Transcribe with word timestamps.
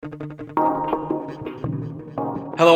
Hello 0.00 0.14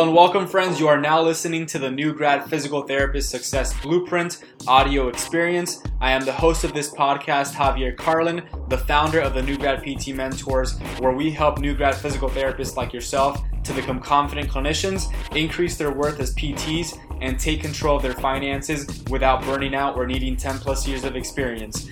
and 0.03 0.13
welcome, 0.13 0.45
friends. 0.45 0.77
You 0.77 0.89
are 0.89 0.99
now 0.99 1.21
listening 1.21 1.65
to 1.67 1.79
the 1.79 1.89
New 1.89 2.13
Grad 2.13 2.49
Physical 2.49 2.81
Therapist 2.81 3.29
Success 3.29 3.73
Blueprint 3.81 4.43
audio 4.67 5.07
experience. 5.07 5.81
I 6.01 6.11
am 6.11 6.25
the 6.25 6.33
host 6.33 6.65
of 6.65 6.73
this 6.73 6.93
podcast, 6.93 7.53
Javier 7.53 7.95
Carlin, 7.95 8.43
the 8.67 8.77
founder 8.77 9.21
of 9.21 9.33
the 9.33 9.41
New 9.41 9.57
Grad 9.57 9.83
PT 9.83 10.09
Mentors, 10.09 10.77
where 10.99 11.13
we 11.13 11.31
help 11.31 11.59
new 11.59 11.73
grad 11.73 11.95
physical 11.95 12.29
therapists 12.29 12.75
like 12.75 12.91
yourself 12.91 13.41
to 13.63 13.71
become 13.71 14.01
confident 14.01 14.49
clinicians, 14.49 15.05
increase 15.33 15.77
their 15.77 15.93
worth 15.93 16.19
as 16.19 16.35
PTs, 16.35 16.99
and 17.21 17.39
take 17.39 17.61
control 17.61 17.95
of 17.95 18.03
their 18.03 18.15
finances 18.15 19.01
without 19.09 19.45
burning 19.45 19.75
out 19.75 19.95
or 19.95 20.05
needing 20.05 20.35
10 20.35 20.59
plus 20.59 20.85
years 20.85 21.05
of 21.05 21.15
experience. 21.15 21.87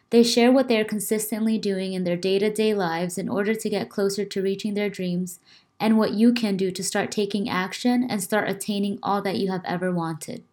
They 0.08 0.22
share 0.22 0.50
what 0.50 0.69
they 0.69 0.80
are 0.80 0.84
consistently 0.84 1.58
doing 1.58 1.92
in 1.92 2.05
their 2.05 2.17
day 2.17 2.39
to 2.39 2.50
day 2.50 2.72
lives 2.72 3.19
in 3.19 3.28
order 3.28 3.55
to 3.55 3.69
get 3.69 3.91
closer 3.91 4.24
to 4.24 4.42
reaching 4.42 4.72
their 4.72 4.89
dreams 4.89 5.39
and 5.78 5.98
what 5.98 6.14
you 6.14 6.33
can 6.33 6.56
do 6.56 6.70
to 6.70 6.83
start 6.83 7.11
taking 7.11 7.47
action 7.47 8.06
and 8.08 8.22
start 8.22 8.48
attaining 8.48 8.98
all 9.02 9.20
that 9.20 9.36
you 9.36 9.50
have 9.50 9.67
ever 9.67 9.92
wanted. 9.92 10.45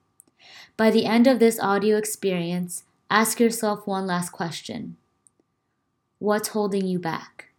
By 0.78 0.92
the 0.92 1.06
end 1.06 1.28
of 1.28 1.40
this 1.40 1.60
audio 1.60 1.98
experience, 1.98 2.84
ask 3.10 3.40
yourself 3.40 3.86
one 3.88 4.06
last 4.08 4.32
question 4.32 4.98
What's 6.20 6.50
holding 6.50 6.86
you 6.88 7.00
back? 7.00 7.50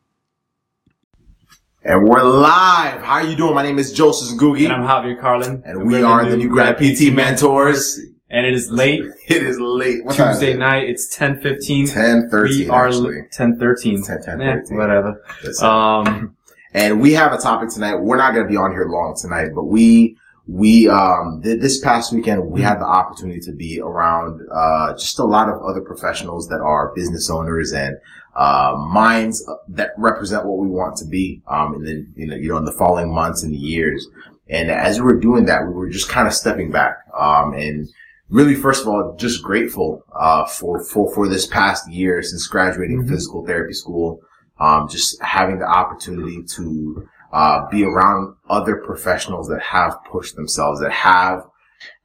And 1.84 2.09
we're 2.09 2.23
live. 2.23 3.01
How 3.03 3.15
are 3.15 3.23
you 3.25 3.37
doing? 3.37 3.55
My 3.55 3.62
name 3.62 3.78
is 3.78 3.93
Joseph 3.93 4.37
Googie. 4.39 4.65
And 4.65 4.73
I'm 4.73 4.83
Javier 4.83 5.20
Carlin. 5.20 5.62
And 5.65 5.87
we 5.87 6.03
are 6.03 6.28
the 6.28 6.37
new 6.37 6.48
grad 6.48 6.77
PT 6.78 7.12
mentors. 7.15 8.01
And 8.28 8.45
it 8.45 8.55
is 8.55 8.70
late. 8.70 9.03
It 9.28 9.43
is 9.43 9.59
late. 9.61 10.05
What 10.05 10.17
Tuesday 10.17 10.55
night. 10.55 10.89
It's 10.89 11.17
10.15. 11.17 11.93
10.13 12.31 12.48
We 12.48 12.69
are 12.69 12.87
actually. 12.89 13.23
10.13. 13.37 14.05
10, 14.06 14.23
10, 14.23 14.41
Eh, 14.43 14.55
13. 14.55 14.77
whatever. 14.77 15.23
Um, 15.62 16.37
And 16.75 17.00
we 17.00 17.12
have 17.12 17.33
a 17.33 17.39
topic 17.39 17.69
tonight. 17.71 17.97
We're 17.97 18.17
not 18.17 18.34
going 18.34 18.47
to 18.47 18.50
be 18.50 18.56
on 18.56 18.73
here 18.73 18.87
long 18.87 19.17
tonight, 19.17 19.50
but 19.55 19.65
we, 19.65 20.17
we, 20.47 20.89
um, 20.89 21.41
th- 21.43 21.61
this 21.61 21.81
past 21.81 22.13
weekend, 22.13 22.51
we 22.51 22.63
had 22.63 22.79
the 22.79 22.87
opportunity 22.87 23.41
to 23.41 23.53
be 23.53 23.81
around, 23.81 24.41
uh, 24.53 24.93
just 24.93 25.19
a 25.19 25.25
lot 25.25 25.49
of 25.49 25.61
other 25.63 25.81
professionals 25.81 26.49
that 26.49 26.61
are 26.61 26.93
business 26.95 27.29
owners 27.31 27.73
and, 27.73 27.97
uh, 28.37 28.77
minds 28.91 29.45
that 29.69 29.91
represent 29.99 30.47
what 30.47 30.59
we 30.59 30.69
want 30.69 30.97
to 30.99 31.05
be, 31.05 31.43
um, 31.49 31.75
in 31.75 31.83
the, 31.83 32.07
you 32.15 32.27
know, 32.27 32.37
you 32.37 32.49
know, 32.49 32.59
in 32.59 32.65
the 32.65 32.73
following 32.73 33.13
months 33.13 33.43
and 33.43 33.55
years. 33.55 34.07
And 34.49 34.71
as 34.71 35.01
we 35.01 35.05
were 35.05 35.19
doing 35.19 35.47
that, 35.47 35.67
we 35.67 35.73
were 35.73 35.89
just 35.89 36.09
kind 36.09 36.29
of 36.29 36.35
stepping 36.35 36.71
back, 36.71 36.99
um, 37.19 37.53
and 37.55 37.89
really, 38.31 38.55
first 38.55 38.83
of 38.83 38.89
all, 38.89 39.17
just 39.19 39.43
grateful, 39.43 40.05
uh, 40.15 40.45
for, 40.47 40.79
for, 40.85 41.12
for 41.12 41.27
this 41.29 41.47
past 41.47 41.91
year 41.91 42.23
since 42.23 42.47
graduating 42.47 43.03
Mhm. 43.03 43.09
physical 43.09 43.45
therapy 43.45 43.73
school 43.73 44.21
um, 44.59 44.89
just 44.89 45.21
having 45.23 45.59
the 45.59 45.67
opportunity 45.67 46.43
to 46.43 47.06
uh, 47.37 47.69
be 47.69 47.85
around 47.85 48.35
other 48.49 48.77
professionals 48.77 49.47
that 49.49 49.61
have 49.61 49.95
pushed 50.11 50.37
themselves, 50.37 50.81
that 50.81 50.91
have 50.91 51.43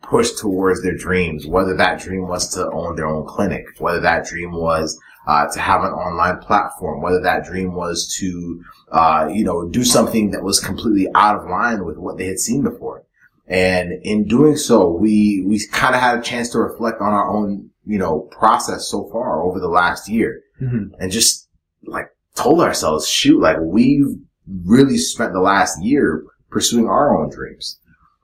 pushed 0.03 0.38
towards 0.38 0.84
their 0.84 0.97
dreams, 0.97 1.47
whether 1.47 1.74
that 1.74 2.02
dream 2.02 2.28
was 2.28 2.53
to 2.53 2.69
own 2.72 2.97
their 2.97 3.08
own 3.08 3.25
clinic, 3.25 3.66
whether 3.80 4.02
that 4.02 4.25
dream 4.25 4.52
was 4.52 5.00
uh, 5.28 5.47
to 5.47 5.62
have 5.62 5.86
an 5.86 5.92
online 5.92 6.38
platform, 6.40 7.02
whether 7.02 7.22
that 7.22 7.46
dream 7.46 7.74
was 7.75 8.14
to, 8.19 8.62
uh, 8.92 9.30
you 9.34 9.46
know, 9.46 9.69
do 9.69 9.86
something 9.86 10.31
that 10.31 10.44
was 10.44 10.59
completely 10.59 11.08
out 11.16 11.38
of 11.38 11.50
line 11.50 11.86
with 11.86 11.98
what 11.98 12.18
they 12.18 12.28
had 12.28 12.40
seen 12.40 12.62
before. 12.62 13.06
And 13.48 13.94
in 14.03 14.28
doing 14.28 14.58
so, 14.58 14.90
we, 14.90 15.46
we 15.48 15.66
kind 15.72 15.96
of 15.96 16.02
had 16.02 16.19
a 16.19 16.22
chance 16.22 16.50
to 16.50 16.59
reflect 16.59 17.00
on 17.00 17.13
our 17.13 17.30
own, 17.30 17.69
you 17.86 17.98
know, 17.98 18.28
process 18.31 18.86
so 18.86 19.08
far 19.09 19.42
over 19.44 19.62
the 19.62 19.69
last 19.69 20.09
year 20.09 20.42
mhm. 20.62 20.92
and 21.00 21.09
just 21.09 21.48
like 21.86 22.09
told 22.36 22.59
ourselves, 22.59 23.08
shoot, 23.08 23.40
like 23.40 23.58
we've 23.62 24.18
really 24.47 24.97
spent 24.97 25.34
the 25.34 25.40
last 25.40 25.81
year 25.84 26.24
pursuing 26.50 26.88
our 26.88 27.16
own 27.18 27.29
dreams, 27.29 27.79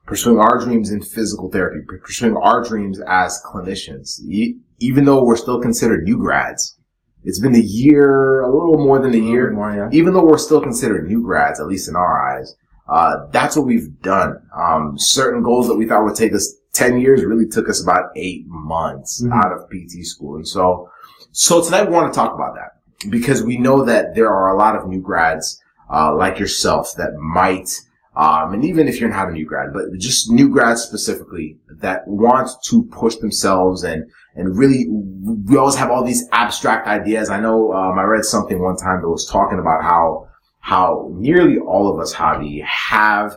pursuing 0.06 0.38
our 0.38 0.58
dreams 0.58 0.90
in 0.90 1.00
physical 1.02 1.50
therapy, 1.50 1.80
pursuing 2.02 2.36
our 2.36 2.62
dreams 2.64 3.00
as 3.06 3.40
clinicians, 3.46 4.20
E- 4.20 4.56
even 4.80 5.04
though 5.04 5.24
we're 5.24 5.36
still 5.36 5.60
considered 5.60 6.04
new 6.04 6.18
grads. 6.18 6.76
It's 7.24 7.40
been 7.40 7.56
a 7.56 7.58
year, 7.60 8.42
a 8.42 8.46
little 8.52 8.78
more 8.78 9.00
than 9.00 9.12
a 9.14 9.18
year, 9.18 9.50
More, 9.52 9.72
yeah. 9.74 9.88
even 9.92 10.12
though 10.14 10.24
we're 10.24 10.38
still 10.38 10.60
considered 10.60 11.08
new 11.08 11.22
grads, 11.22 11.60
at 11.60 11.66
least 11.66 11.88
in 11.88 11.96
our 11.96 12.38
eyes. 12.38 12.54
Uh, 12.88 13.26
that's 13.32 13.56
what 13.56 13.66
we've 13.66 14.00
done. 14.00 14.36
Um, 14.56 14.94
certain 14.98 15.42
goals 15.42 15.66
that 15.68 15.74
we 15.74 15.86
thought 15.86 16.04
would 16.04 16.14
take 16.14 16.32
us 16.32 16.54
10 16.72 17.00
years 17.00 17.24
really 17.24 17.46
took 17.46 17.68
us 17.68 17.82
about 17.82 18.10
eight 18.16 18.44
months 18.46 19.22
Mhm. 19.22 19.32
out 19.32 19.52
of 19.52 19.68
PT 19.68 20.04
school. 20.06 20.36
And 20.36 20.46
so, 20.46 20.88
so 21.32 21.62
tonight 21.62 21.86
we 21.88 21.92
want 21.94 22.10
to 22.12 22.16
talk 22.16 22.32
about 22.34 22.54
that 22.54 23.10
because 23.10 23.42
we 23.42 23.58
know 23.58 23.84
that 23.84 24.14
there 24.14 24.28
are 24.30 24.48
a 24.54 24.56
lot 24.56 24.76
of 24.76 24.88
new 24.88 25.00
grads, 25.00 25.60
uh, 25.92 26.14
like 26.16 26.38
yourself 26.38 26.92
that 26.96 27.14
might, 27.16 27.70
um, 28.16 28.52
and 28.54 28.64
even 28.64 28.88
if 28.88 29.00
you're 29.00 29.08
not 29.10 29.28
a 29.28 29.32
new 29.32 29.46
grad, 29.46 29.72
but 29.72 29.84
just 29.98 30.30
new 30.30 30.48
grads 30.48 30.82
specifically 30.82 31.56
that 31.80 32.06
want 32.06 32.50
to 32.64 32.84
push 32.84 33.16
themselves 33.16 33.84
and, 33.84 34.04
and 34.34 34.56
really, 34.56 34.86
we 34.88 35.56
always 35.56 35.74
have 35.74 35.90
all 35.90 36.04
these 36.04 36.28
abstract 36.32 36.86
ideas. 36.86 37.28
I 37.28 37.40
know, 37.40 37.72
um, 37.72 37.98
I 37.98 38.02
read 38.02 38.24
something 38.24 38.62
one 38.62 38.76
time 38.76 39.00
that 39.02 39.08
was 39.08 39.26
talking 39.26 39.58
about 39.58 39.82
how, 39.82 40.28
how 40.60 41.08
nearly 41.14 41.58
all 41.58 41.92
of 41.92 41.98
us, 42.00 42.14
Javi, 42.14 42.62
have 42.64 43.36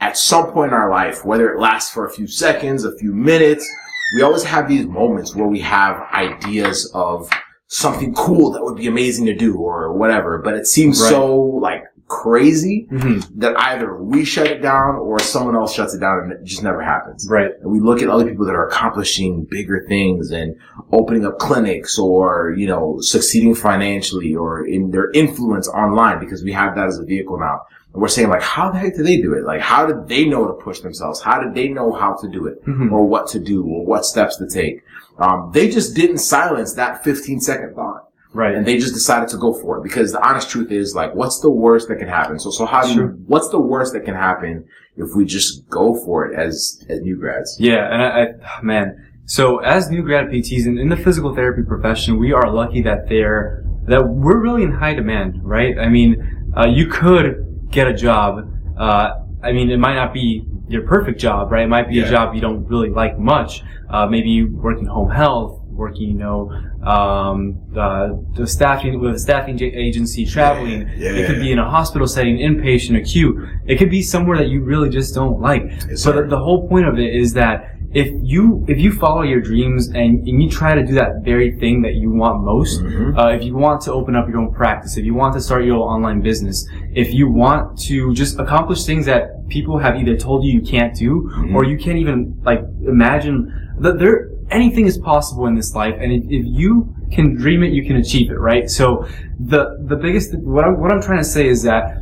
at 0.00 0.16
some 0.16 0.50
point 0.50 0.72
in 0.72 0.78
our 0.78 0.90
life, 0.90 1.24
whether 1.24 1.52
it 1.52 1.60
lasts 1.60 1.92
for 1.92 2.06
a 2.06 2.10
few 2.10 2.26
seconds, 2.26 2.84
a 2.84 2.96
few 2.98 3.12
minutes, 3.14 3.68
we 4.16 4.22
always 4.22 4.42
have 4.42 4.66
these 4.66 4.86
moments 4.86 5.36
where 5.36 5.46
we 5.46 5.60
have 5.60 6.02
ideas 6.12 6.90
of 6.94 7.30
something 7.68 8.12
cool 8.14 8.50
that 8.50 8.64
would 8.64 8.76
be 8.76 8.88
amazing 8.88 9.26
to 9.26 9.34
do 9.34 9.56
or 9.56 9.92
whatever, 9.92 10.38
but 10.38 10.54
it 10.54 10.66
seems 10.66 11.00
Right. 11.00 11.10
so 11.10 11.36
like 11.36 11.84
crazy 12.10 12.88
Mhm. 12.90 13.24
that 13.36 13.54
either 13.58 13.96
we 13.96 14.24
shut 14.24 14.48
it 14.48 14.60
down 14.60 14.96
or 14.96 15.20
someone 15.20 15.54
else 15.54 15.72
shuts 15.72 15.94
it 15.94 16.00
down 16.00 16.18
and 16.24 16.32
it 16.32 16.42
just 16.44 16.62
never 16.62 16.82
happens. 16.82 17.26
Right. 17.30 17.52
And 17.62 17.70
we 17.70 17.78
look 17.78 18.02
at 18.02 18.08
other 18.10 18.26
people 18.26 18.44
that 18.46 18.54
are 18.54 18.66
accomplishing 18.66 19.46
bigger 19.48 19.84
things 19.88 20.32
and 20.32 20.56
opening 20.92 21.24
up 21.24 21.38
clinics 21.38 21.98
or, 21.98 22.52
you 22.58 22.66
know, 22.66 22.96
succeeding 23.00 23.54
financially 23.54 24.34
or 24.34 24.66
in 24.66 24.90
their 24.90 25.10
influence 25.12 25.68
online 25.68 26.18
because 26.18 26.42
we 26.42 26.52
have 26.52 26.74
that 26.74 26.88
as 26.88 26.98
a 26.98 27.04
vehicle 27.04 27.38
now. 27.38 27.60
And 27.92 28.02
we're 28.02 28.08
saying 28.08 28.28
like, 28.28 28.42
how 28.42 28.70
the 28.70 28.78
heck 28.78 28.96
did 28.96 29.06
they 29.06 29.16
do 29.20 29.32
it? 29.34 29.44
Like, 29.44 29.60
how 29.60 29.86
did 29.86 30.08
they 30.08 30.24
know 30.24 30.46
to 30.46 30.52
push 30.54 30.80
themselves? 30.80 31.20
How 31.20 31.40
did 31.40 31.54
they 31.54 31.68
know 31.68 31.92
how 31.92 32.14
to 32.20 32.28
do 32.28 32.46
it 32.46 32.64
Mhm. 32.66 32.90
or 32.92 33.06
what 33.06 33.28
to 33.28 33.38
do 33.38 33.64
or 33.64 33.86
what 33.86 34.04
steps 34.04 34.36
to 34.38 34.48
take? 34.48 34.82
Um, 35.18 35.50
they 35.52 35.68
just 35.68 35.94
didn't 35.94 36.18
silence 36.18 36.74
that 36.74 37.04
15 37.04 37.40
second 37.40 37.74
thought 37.74 38.06
Right. 38.32 38.54
and 38.54 38.64
they 38.64 38.78
just 38.78 38.94
decided 38.94 39.28
to 39.30 39.36
go 39.36 39.52
for 39.52 39.78
it 39.78 39.82
because 39.82 40.12
the 40.12 40.24
honest 40.26 40.48
truth 40.50 40.70
is 40.70 40.94
like, 40.94 41.14
what's 41.16 41.40
the 41.40 41.50
worst 41.50 41.88
that 41.88 41.96
can 41.96 42.06
happen? 42.08 42.38
So, 42.38 42.50
so 42.50 42.64
how 42.64 42.82
do 42.86 42.94
you, 42.94 43.06
what's 43.26 43.48
the 43.48 43.58
worst 43.60 43.92
that 43.94 44.04
can 44.04 44.14
happen 44.14 44.66
if 44.96 45.08
we 45.16 45.24
just 45.24 45.68
go 45.68 45.94
for 46.04 46.26
it 46.26 46.38
as, 46.38 46.84
as 46.88 47.00
new 47.00 47.16
grads? 47.16 47.56
Yeah, 47.58 47.92
and 47.92 48.02
I, 48.02 48.08
I 48.58 48.62
man. 48.62 49.06
So 49.26 49.58
as 49.58 49.90
new 49.90 50.02
grad 50.02 50.26
PTs 50.26 50.66
in, 50.66 50.78
in 50.78 50.88
the 50.88 50.96
physical 50.96 51.34
therapy 51.34 51.62
profession, 51.62 52.18
we 52.18 52.32
are 52.32 52.50
lucky 52.52 52.82
that 52.82 53.08
they're 53.08 53.64
that 53.86 54.06
we're 54.06 54.38
really 54.40 54.62
in 54.62 54.72
high 54.72 54.94
demand, 54.94 55.40
right? 55.42 55.76
I 55.78 55.88
mean, 55.88 56.52
uh, 56.56 56.66
you 56.66 56.86
could 56.86 57.68
get 57.70 57.88
a 57.88 57.94
job. 57.94 58.48
Uh, 58.78 59.10
I 59.42 59.52
mean, 59.52 59.70
it 59.70 59.78
might 59.78 59.94
not 59.94 60.12
be 60.12 60.44
your 60.68 60.82
perfect 60.86 61.18
job, 61.18 61.50
right? 61.50 61.64
It 61.64 61.68
might 61.68 61.88
be 61.88 61.96
Yeah. 61.96 62.06
a 62.06 62.10
job 62.10 62.34
you 62.34 62.40
don't 62.40 62.64
really 62.68 62.90
like 62.90 63.18
much. 63.18 63.62
Uh, 63.88 64.06
maybe 64.06 64.28
you 64.30 64.54
work 64.56 64.78
in 64.78 64.86
home 64.86 65.10
health, 65.10 65.60
working, 65.66 66.08
you 66.10 66.14
know, 66.18 66.52
um, 66.82 67.58
uh, 67.76 68.10
the 68.34 68.46
staffing 68.46 68.98
with 69.00 69.14
a 69.14 69.18
staffing 69.18 69.60
agency, 69.62 70.24
traveling. 70.24 70.88
Yeah, 70.96 71.10
it 71.10 71.26
could 71.26 71.36
yeah. 71.36 71.42
be 71.42 71.52
in 71.52 71.58
a 71.58 71.68
hospital 71.68 72.06
setting, 72.06 72.38
inpatient, 72.38 72.98
acute. 72.98 73.36
It 73.66 73.76
could 73.78 73.90
be 73.90 74.02
somewhere 74.02 74.38
that 74.38 74.48
you 74.48 74.62
really 74.62 74.88
just 74.88 75.14
don't 75.14 75.40
like. 75.40 75.62
Yes, 75.64 76.02
so 76.02 76.12
the, 76.12 76.22
the 76.26 76.38
whole 76.38 76.68
point 76.68 76.86
of 76.86 76.98
it 76.98 77.14
is 77.14 77.34
that 77.34 77.76
if 77.92 78.08
you 78.22 78.64
if 78.68 78.78
you 78.78 78.92
follow 78.92 79.22
your 79.22 79.40
dreams 79.40 79.88
and, 79.88 80.26
and 80.26 80.40
you 80.42 80.48
try 80.48 80.74
to 80.76 80.86
do 80.86 80.94
that 80.94 81.22
very 81.24 81.58
thing 81.58 81.82
that 81.82 81.94
you 81.94 82.08
want 82.10 82.42
most, 82.44 82.80
Mhm. 82.82 83.18
uh, 83.18 83.28
if 83.36 83.42
you 83.44 83.54
want 83.56 83.80
to 83.82 83.92
open 83.92 84.14
up 84.14 84.28
your 84.28 84.38
own 84.38 84.52
practice, 84.54 84.96
if 84.96 85.04
you 85.04 85.12
want 85.12 85.34
to 85.34 85.40
start 85.40 85.64
your 85.64 85.74
own 85.76 85.82
online 85.96 86.20
business, 86.22 86.66
if 86.94 87.12
you 87.12 87.28
want 87.30 87.76
to 87.80 88.14
just 88.14 88.38
accomplish 88.38 88.84
things 88.84 89.06
that 89.06 89.48
people 89.48 89.76
have 89.78 89.96
either 89.96 90.16
told 90.16 90.44
you 90.44 90.52
you 90.52 90.60
can't 90.62 90.94
do 90.94 91.28
Mhm. 91.36 91.54
or 91.54 91.64
you 91.64 91.76
can't 91.76 91.98
even 91.98 92.36
like 92.44 92.62
imagine 92.86 93.52
that 93.80 93.98
there 93.98 94.29
anything 94.50 94.86
is 94.86 94.98
possible 94.98 95.46
in 95.46 95.54
this 95.54 95.74
life, 95.74 95.94
and 96.00 96.12
if, 96.12 96.24
if 96.24 96.44
you 96.46 96.94
can 97.12 97.34
dream 97.36 97.62
it, 97.62 97.72
you 97.72 97.84
can 97.84 97.96
achieve 97.96 98.30
it, 98.30 98.38
right? 98.38 98.68
So 98.70 99.06
the 99.38 99.78
the 99.86 99.96
biggest 99.96 100.36
what 100.38 100.64
I'm 100.64 100.78
what 100.80 100.90
I'm 100.92 101.02
trying 101.02 101.18
to 101.18 101.24
say 101.24 101.48
is 101.48 101.62
that 101.64 101.98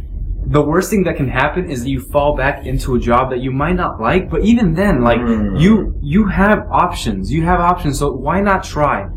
the 0.46 0.62
worst 0.62 0.88
thing 0.90 1.04
that 1.04 1.16
can 1.16 1.28
happen 1.28 1.70
is 1.70 1.82
that 1.82 1.90
you 1.90 2.00
fall 2.00 2.34
back 2.36 2.64
into 2.64 2.94
a 2.94 2.98
job 2.98 3.28
that 3.30 3.40
you 3.40 3.50
might 3.50 3.74
not 3.76 4.00
like, 4.00 4.30
but 4.30 4.42
even 4.44 4.74
then, 4.74 5.02
like 5.02 5.20
Mm. 5.20 5.60
you 5.60 5.94
you 6.00 6.26
have 6.26 6.66
options. 6.70 7.30
You 7.32 7.42
have 7.44 7.60
options, 7.60 7.98
so 7.98 8.12
why 8.12 8.40
not 8.40 8.64
try? 8.64 9.08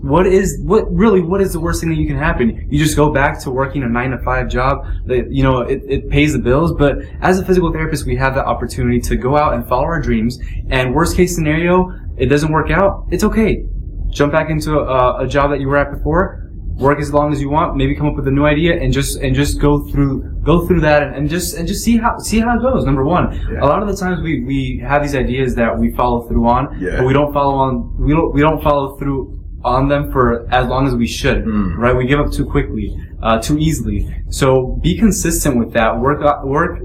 What 0.00 0.26
is 0.26 0.60
what 0.62 0.84
really 0.92 1.22
what 1.22 1.40
is 1.40 1.52
the 1.54 1.60
worst 1.60 1.80
thing 1.80 1.88
that 1.90 1.96
you 1.96 2.06
can 2.06 2.18
happen? 2.18 2.66
You 2.70 2.78
just 2.78 2.94
go 2.96 3.10
back 3.10 3.40
to 3.44 3.50
working 3.50 3.82
a 3.84 3.88
nine 3.88 4.10
to 4.10 4.18
five 4.18 4.48
job 4.48 4.84
that 5.06 5.32
you 5.32 5.42
know 5.42 5.60
it, 5.60 5.82
it 5.88 6.10
pays 6.10 6.32
the 6.34 6.38
bills. 6.38 6.72
But 6.74 6.98
as 7.22 7.38
a 7.38 7.44
physical 7.44 7.72
therapist, 7.72 8.04
we 8.04 8.16
have 8.16 8.34
the 8.34 8.44
opportunity 8.44 9.00
to 9.00 9.16
go 9.16 9.36
out 9.36 9.54
and 9.54 9.66
follow 9.66 9.84
our 9.84 10.00
dreams. 10.02 10.38
And 10.68 10.94
worst 10.94 11.16
case 11.16 11.34
scenario, 11.34 11.90
it 12.16 12.26
doesn't 12.26 12.52
work 12.52 12.70
out. 12.70 13.06
It's 13.10 13.24
okay. 13.24 13.64
Jump 14.10 14.32
back 14.32 14.50
into 14.50 14.78
a, 14.78 15.24
a 15.24 15.26
job 15.26 15.50
that 15.50 15.60
you 15.60 15.68
were 15.68 15.76
at 15.76 15.92
before. 15.92 16.40
Work 16.76 16.98
as 16.98 17.12
long 17.12 17.32
as 17.32 17.40
you 17.40 17.48
want. 17.50 17.76
Maybe 17.76 17.94
come 17.94 18.06
up 18.08 18.16
with 18.16 18.26
a 18.26 18.32
new 18.32 18.44
idea 18.44 18.80
and 18.80 18.92
just 18.92 19.18
and 19.20 19.32
just 19.34 19.60
go 19.60 19.86
through 19.90 20.40
go 20.42 20.66
through 20.66 20.80
that 20.80 21.04
and, 21.04 21.14
and 21.14 21.30
just 21.30 21.56
and 21.56 21.68
just 21.68 21.84
see 21.84 21.96
how 21.98 22.18
see 22.18 22.40
how 22.40 22.56
it 22.58 22.62
goes. 22.62 22.84
Number 22.84 23.04
one, 23.04 23.32
Yeah. 23.52 23.60
a 23.62 23.66
lot 23.66 23.80
of 23.82 23.88
the 23.88 23.96
times 23.96 24.20
we, 24.22 24.42
we 24.44 24.82
have 24.84 25.02
these 25.02 25.14
ideas 25.14 25.54
that 25.54 25.78
we 25.78 25.92
follow 25.92 26.26
through 26.28 26.46
on, 26.48 26.76
Yeah. 26.80 26.96
but 26.98 27.06
we 27.06 27.12
don't 27.12 27.32
follow 27.32 27.54
on 27.54 27.96
we 27.98 28.12
don't 28.12 28.34
we 28.34 28.40
don't 28.40 28.60
follow 28.62 28.96
through 28.98 29.40
on 29.64 29.88
them 29.88 30.10
for 30.10 30.46
as 30.52 30.66
long 30.66 30.86
as 30.88 30.94
we 30.96 31.06
should. 31.06 31.44
Mm. 31.44 31.76
Right? 31.78 31.96
We 31.96 32.06
give 32.06 32.18
up 32.20 32.30
too 32.32 32.44
quickly, 32.44 32.94
uh, 33.22 33.38
too 33.40 33.56
easily. 33.58 34.12
So 34.30 34.78
be 34.82 34.98
consistent 34.98 35.56
with 35.58 35.72
that. 35.74 35.98
Work 36.00 36.20
work 36.44 36.80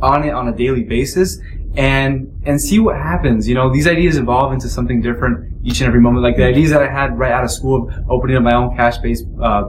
on 0.00 0.24
it 0.24 0.32
on 0.32 0.48
a 0.48 0.56
daily 0.56 0.84
basis 0.84 1.38
and 1.76 2.30
and 2.44 2.60
see 2.60 2.78
what 2.78 2.96
happens. 2.96 3.48
You 3.48 3.54
know, 3.54 3.72
these 3.72 3.86
ideas 3.86 4.16
evolve 4.16 4.52
into 4.52 4.68
something 4.68 5.00
different 5.00 5.52
each 5.64 5.80
and 5.80 5.88
every 5.88 6.00
moment. 6.00 6.22
Like 6.22 6.36
the 6.36 6.44
ideas 6.44 6.70
that 6.70 6.82
I 6.82 6.88
had 6.88 7.18
right 7.18 7.32
out 7.32 7.44
of 7.44 7.50
school 7.50 7.88
of 7.88 8.10
opening 8.10 8.36
up 8.36 8.42
my 8.42 8.54
own 8.54 8.76
cash 8.76 8.98
based 8.98 9.26
uh, 9.40 9.68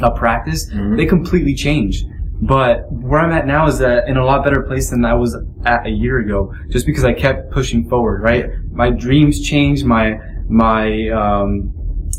uh, 0.00 0.10
practice, 0.10 0.70
Mhm. 0.72 0.96
they 0.96 1.06
completely 1.06 1.54
change. 1.54 2.04
But 2.42 2.90
where 2.90 3.20
I'm 3.20 3.32
at 3.32 3.46
now 3.46 3.66
is 3.66 3.78
that 3.80 4.08
in 4.08 4.16
a 4.16 4.24
lot 4.24 4.44
better 4.44 4.62
place 4.62 4.88
than 4.90 5.04
I 5.04 5.12
was 5.14 5.36
at 5.66 5.86
a 5.86 5.90
year 5.90 6.18
ago, 6.20 6.52
just 6.70 6.86
because 6.86 7.04
I 7.04 7.12
kept 7.12 7.50
pushing 7.50 7.86
forward. 7.88 8.22
Right, 8.22 8.46
my 8.72 8.90
dreams 8.90 9.40
changed, 9.40 9.84
my 9.84 10.18
my 10.48 11.08
um, 11.10 11.72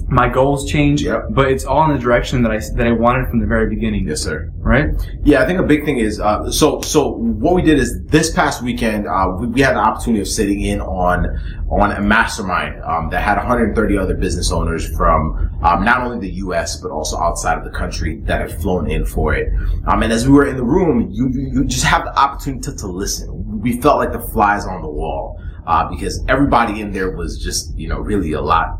my 0.08 0.28
goals 0.28 0.70
change, 0.70 1.04
Yep. 1.04 1.28
but 1.30 1.50
it's 1.50 1.64
all 1.66 1.90
in 1.90 1.96
the 1.96 2.02
direction 2.02 2.44
that 2.44 2.52
I 2.52 2.60
that 2.76 2.86
I 2.88 2.92
wanted 2.92 3.30
from 3.30 3.40
the 3.40 3.46
very 3.46 3.70
beginning. 3.70 4.08
Yes, 4.08 4.22
sir. 4.22 4.52
Right. 4.58 4.90
Yeah, 5.24 5.42
I 5.42 5.46
think 5.46 5.60
a 5.60 5.64
big 5.64 5.86
thing 5.86 5.98
is 6.00 6.20
uh, 6.20 6.52
so. 6.52 6.82
So 6.82 7.10
what 7.10 7.56
we 7.56 7.62
did 7.62 7.80
is 7.80 8.04
this 8.06 8.32
past 8.32 8.62
weekend 8.62 9.08
uh, 9.08 9.28
we, 9.40 9.48
we 9.48 9.62
had 9.62 9.76
the 9.76 9.80
opportunity 9.80 10.22
of 10.22 10.28
sitting 10.28 10.62
in 10.62 10.82
on 10.82 11.40
on 11.70 11.92
a 11.92 12.02
mastermind 12.02 12.82
um, 12.84 13.10
that 13.12 13.22
had 13.24 13.38
130 13.38 13.98
other 13.98 14.16
business 14.16 14.52
owners 14.52 14.94
from 14.98 15.50
um, 15.64 15.86
not 15.86 16.02
only 16.02 16.20
the 16.20 16.36
U.S. 16.36 16.76
but 16.82 16.92
also 16.92 17.18
outside 17.18 17.58
of 17.58 17.64
the 17.64 17.72
country 17.72 18.20
that 18.26 18.42
had 18.42 18.62
flown 18.62 18.92
in 18.92 19.06
for 19.06 19.34
it. 19.34 19.48
Um, 19.88 20.04
and 20.04 20.12
as 20.12 20.28
we 20.28 20.34
were 20.34 20.46
in 20.48 20.58
the 20.58 20.64
room, 20.66 21.10
you 21.12 21.30
you 21.34 21.66
just 21.66 21.86
have 21.86 22.04
the 22.04 22.18
opportunity 22.20 22.62
to, 22.64 22.76
to 22.78 22.88
listen. 22.88 23.62
We 23.62 23.80
felt 23.82 23.98
like 23.98 24.12
the 24.12 24.20
flies 24.20 24.66
on 24.66 24.82
the 24.82 24.90
wall 24.90 25.42
uh, 25.66 25.88
because 25.90 26.24
everybody 26.28 26.82
in 26.82 26.92
there 26.92 27.12
was 27.12 27.42
just 27.42 27.78
you 27.78 27.88
know 27.88 28.00
really 28.00 28.34
a 28.34 28.42
lot 28.42 28.80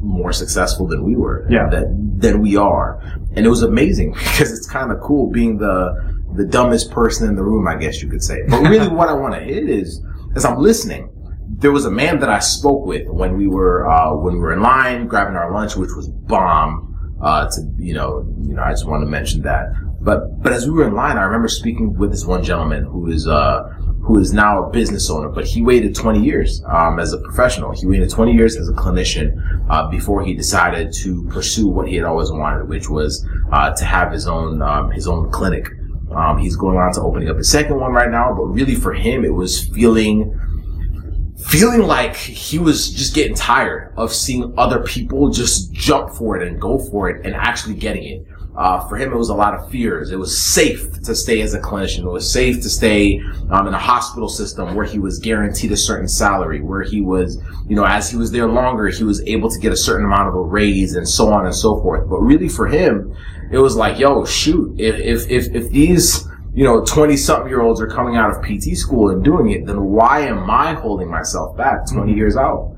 more 0.00 0.32
successful 0.32 0.86
than 0.86 1.04
we 1.04 1.14
were. 1.14 1.46
Yeah. 1.50 1.68
That, 1.68 1.86
than 2.20 2.40
we 2.40 2.56
are. 2.56 3.00
And 3.34 3.46
it 3.46 3.48
was 3.48 3.62
amazing 3.62 4.12
because 4.14 4.52
it's 4.52 4.68
kind 4.68 4.92
of 4.92 5.00
cool 5.00 5.30
being 5.30 5.58
the, 5.58 5.94
the 6.34 6.44
dumbest 6.44 6.90
person 6.90 7.28
in 7.28 7.36
the 7.36 7.42
room, 7.42 7.66
I 7.68 7.76
guess 7.76 8.02
you 8.02 8.08
could 8.08 8.22
say. 8.22 8.38
But 8.48 8.62
really 8.62 8.88
what 8.94 9.08
I 9.08 9.12
want 9.12 9.34
to 9.34 9.40
hit 9.40 9.68
is, 9.68 10.02
as 10.34 10.44
I'm 10.44 10.58
listening, 10.58 11.10
there 11.58 11.72
was 11.72 11.84
a 11.84 11.90
man 11.90 12.20
that 12.20 12.28
I 12.28 12.38
spoke 12.38 12.86
with 12.86 13.08
when 13.08 13.36
we 13.36 13.48
were, 13.48 13.88
uh, 13.88 14.14
when 14.14 14.34
we 14.34 14.40
were 14.40 14.52
in 14.52 14.60
line 14.60 15.08
grabbing 15.08 15.36
our 15.36 15.52
lunch, 15.52 15.76
which 15.76 15.90
was 15.96 16.08
bomb, 16.08 16.86
uh, 17.20 17.50
to, 17.50 17.60
you 17.76 17.92
know, 17.92 18.26
you 18.40 18.54
know, 18.54 18.62
I 18.62 18.70
just 18.70 18.86
want 18.86 19.02
to 19.02 19.10
mention 19.10 19.42
that. 19.42 19.66
But, 20.00 20.42
but 20.42 20.52
as 20.52 20.66
we 20.66 20.72
were 20.72 20.86
in 20.86 20.94
line, 20.94 21.18
I 21.18 21.22
remember 21.22 21.48
speaking 21.48 21.94
with 21.94 22.10
this 22.10 22.24
one 22.24 22.42
gentleman 22.42 22.84
who 22.84 23.08
is, 23.08 23.26
uh, 23.26 23.62
who 24.10 24.18
is 24.18 24.32
now 24.32 24.64
a 24.64 24.70
business 24.70 25.08
owner, 25.08 25.28
but 25.28 25.46
he 25.46 25.62
waited 25.62 25.94
20 25.94 26.20
years 26.20 26.64
um, 26.66 26.98
as 26.98 27.12
a 27.12 27.18
professional. 27.18 27.70
He 27.70 27.86
waited 27.86 28.10
20 28.10 28.32
years 28.32 28.56
as 28.56 28.68
a 28.68 28.72
clinician 28.72 29.40
uh, 29.70 29.88
before 29.88 30.24
he 30.24 30.34
decided 30.34 30.92
to 30.94 31.22
pursue 31.28 31.68
what 31.68 31.86
he 31.86 31.94
had 31.94 32.04
always 32.04 32.32
wanted, 32.32 32.68
which 32.68 32.90
was 32.90 33.24
uh, 33.52 33.70
to 33.76 33.84
have 33.84 34.10
his 34.10 34.26
own 34.26 34.62
um, 34.62 34.90
his 34.90 35.06
own 35.06 35.30
clinic. 35.30 35.68
Um, 36.10 36.38
he's 36.38 36.56
going 36.56 36.76
on 36.76 36.92
to 36.94 37.02
opening 37.02 37.28
up 37.28 37.36
a 37.36 37.44
second 37.44 37.78
one 37.78 37.92
right 37.92 38.10
now, 38.10 38.34
but 38.34 38.46
really 38.46 38.74
for 38.74 38.92
him, 38.92 39.24
it 39.24 39.32
was 39.32 39.68
feeling 39.68 40.36
feeling 41.46 41.82
like 41.82 42.16
he 42.16 42.58
was 42.58 42.90
just 42.90 43.14
getting 43.14 43.36
tired 43.36 43.94
of 43.96 44.12
seeing 44.12 44.52
other 44.58 44.82
people 44.82 45.30
just 45.30 45.72
jump 45.72 46.10
for 46.10 46.36
it 46.36 46.46
and 46.46 46.60
go 46.60 46.80
for 46.80 47.08
it 47.08 47.24
and 47.24 47.36
actually 47.36 47.74
getting 47.74 48.02
it. 48.02 48.26
Uh, 48.60 48.86
for 48.88 48.98
him, 48.98 49.10
it 49.10 49.16
was 49.16 49.30
a 49.30 49.34
lot 49.34 49.54
of 49.54 49.70
fears. 49.70 50.10
It 50.10 50.18
was 50.18 50.36
safe 50.38 51.00
to 51.04 51.14
stay 51.14 51.40
as 51.40 51.54
a 51.54 51.58
clinician. 51.58 52.00
It 52.00 52.10
was 52.10 52.30
safe 52.30 52.60
to 52.60 52.68
stay 52.68 53.18
um, 53.48 53.66
in 53.66 53.72
a 53.72 53.78
hospital 53.78 54.28
system 54.28 54.74
where 54.74 54.84
he 54.84 54.98
was 54.98 55.18
guaranteed 55.18 55.72
a 55.72 55.78
certain 55.78 56.06
salary, 56.06 56.60
where 56.60 56.82
he 56.82 57.00
was, 57.00 57.42
you 57.70 57.74
know, 57.74 57.84
as 57.84 58.10
he 58.10 58.18
was 58.18 58.30
there 58.30 58.46
longer, 58.46 58.88
he 58.88 59.02
was 59.02 59.22
able 59.22 59.48
to 59.48 59.58
get 59.58 59.72
a 59.72 59.76
certain 59.78 60.04
amount 60.04 60.28
of 60.28 60.34
a 60.34 60.42
raise 60.42 60.94
and 60.94 61.08
so 61.08 61.32
on 61.32 61.46
and 61.46 61.54
so 61.54 61.80
forth. 61.80 62.06
But 62.10 62.18
really, 62.18 62.50
for 62.50 62.66
him, 62.66 63.16
it 63.50 63.56
was 63.56 63.76
like, 63.76 63.98
yo, 63.98 64.26
shoot, 64.26 64.78
if 64.78 64.96
if 65.00 65.30
if, 65.30 65.54
if 65.54 65.70
these 65.70 66.28
you 66.52 66.64
know, 66.64 66.84
20 66.84 67.16
something 67.16 67.48
year 67.48 67.62
olds 67.62 67.80
are 67.80 67.86
coming 67.86 68.16
out 68.16 68.30
of 68.30 68.42
PT 68.42 68.76
school 68.76 69.08
and 69.08 69.24
doing 69.24 69.52
it, 69.52 69.64
then 69.64 69.82
why 69.82 70.20
am 70.26 70.50
I 70.50 70.74
holding 70.74 71.08
myself 71.08 71.56
back 71.56 71.86
20 71.90 72.12
years 72.12 72.36
out? 72.36 72.76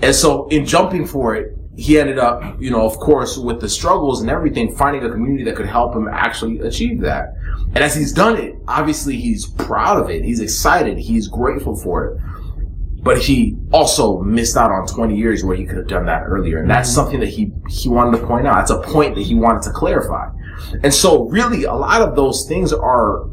And 0.00 0.14
so 0.14 0.46
in 0.48 0.64
jumping 0.64 1.06
for 1.06 1.34
it, 1.34 1.57
he 1.78 1.96
ended 1.96 2.18
up, 2.18 2.60
you 2.60 2.72
know, 2.72 2.84
of 2.84 2.98
course, 2.98 3.38
with 3.38 3.60
the 3.60 3.68
struggles 3.68 4.20
and 4.20 4.28
everything, 4.28 4.74
finding 4.74 5.04
a 5.04 5.08
community 5.08 5.44
that 5.44 5.54
could 5.54 5.68
help 5.68 5.94
him 5.94 6.08
actually 6.08 6.58
achieve 6.58 7.00
that. 7.02 7.34
And 7.66 7.78
as 7.78 7.94
he's 7.94 8.12
done 8.12 8.36
it, 8.36 8.56
obviously 8.66 9.16
he's 9.16 9.46
proud 9.46 10.02
of 10.02 10.10
it. 10.10 10.24
He's 10.24 10.40
excited. 10.40 10.98
He's 10.98 11.28
grateful 11.28 11.76
for 11.76 12.06
it. 12.06 12.20
But 13.04 13.20
he 13.20 13.56
also 13.72 14.20
missed 14.22 14.56
out 14.56 14.72
on 14.72 14.88
20 14.88 15.14
years 15.14 15.44
where 15.44 15.56
he 15.56 15.64
could 15.64 15.76
have 15.76 15.86
done 15.86 16.06
that 16.06 16.24
earlier. 16.24 16.58
And 16.58 16.68
that's 16.68 16.88
mm-hmm. 16.88 16.96
something 16.96 17.20
that 17.20 17.28
he, 17.28 17.52
he 17.68 17.88
wanted 17.88 18.18
to 18.18 18.26
point 18.26 18.48
out. 18.48 18.60
It's 18.62 18.72
a 18.72 18.80
point 18.80 19.14
that 19.14 19.22
he 19.22 19.36
wanted 19.36 19.62
to 19.62 19.70
clarify. 19.70 20.30
And 20.82 20.92
so 20.92 21.28
really 21.28 21.62
a 21.62 21.74
lot 21.74 22.02
of 22.02 22.16
those 22.16 22.48
things 22.48 22.72
are, 22.72 23.30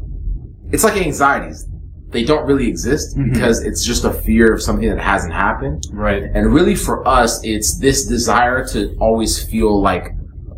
it's 0.70 0.84
like 0.84 0.96
anxieties. 0.96 1.68
They 2.16 2.24
don't 2.24 2.46
really 2.46 2.66
exist 2.74 3.14
Mhm. 3.14 3.34
because 3.34 3.56
it's 3.68 3.84
just 3.84 4.04
a 4.06 4.10
fear 4.26 4.46
of 4.54 4.62
something 4.62 4.88
that 4.88 4.98
hasn't 4.98 5.34
happened. 5.34 5.86
Right. 5.92 6.22
And 6.34 6.42
really 6.56 6.74
for 6.74 7.06
us, 7.06 7.32
it's 7.44 7.78
this 7.78 8.06
desire 8.06 8.64
to 8.72 8.78
always 8.98 9.32
feel 9.50 9.72
like 9.90 10.04